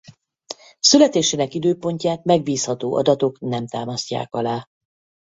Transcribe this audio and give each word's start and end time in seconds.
Születésének 0.79 1.53
időpontját 1.53 2.23
megbízható 2.23 2.95
adatok 2.95 3.39
nem 3.39 3.67
támasztják 3.67 4.33
alá. 4.33 4.65